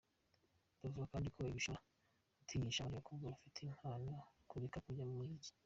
[0.81, 1.85] Bavuga kandi ko ibi bishobora
[2.39, 4.11] gutinyisha abandi bakobwa bafite impano
[4.49, 5.51] kureka kujya mu muziki.